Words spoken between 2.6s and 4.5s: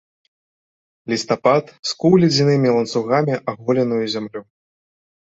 ланцугамі аголеную зямлю.